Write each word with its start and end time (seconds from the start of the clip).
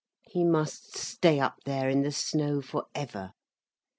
He 0.23 0.43
must 0.43 0.97
stay 0.97 1.39
up 1.39 1.57
there 1.63 1.87
in 1.87 2.01
the 2.01 2.11
snow 2.11 2.63
forever. 2.63 3.33